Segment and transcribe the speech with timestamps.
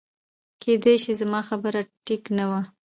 [0.61, 2.61] کېدی شي زما خبره ټیک نه وه